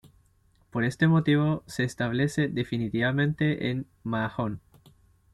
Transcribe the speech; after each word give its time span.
Por 0.71 0.83
este 0.83 1.05
motivo, 1.07 1.61
se 1.67 1.83
establece 1.83 2.47
definitivamente 2.47 3.69
en 3.69 3.85
Mahón. 4.03 4.59